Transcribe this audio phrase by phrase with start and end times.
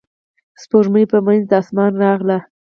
[0.61, 2.37] سپوږمۍ په منځ د اسمان راغله.